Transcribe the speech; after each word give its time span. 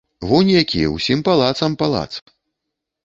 Вунь 0.29 0.47
які, 0.61 0.81
усім 0.95 1.19
палацам 1.29 1.79
палац! 1.83 2.09